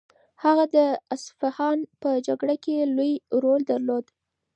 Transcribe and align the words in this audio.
هغه 0.43 0.65
د 0.75 0.77
اصفهان 1.15 1.79
په 2.01 2.09
جګړه 2.27 2.55
کې 2.63 2.75
لوی 2.95 3.13
رول 3.41 3.61
درلود. 3.71 4.05